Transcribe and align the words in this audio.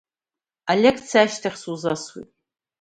Алекциа 0.71 1.19
ашьҭахь 1.23 1.59
сузасуеит. 1.61 2.29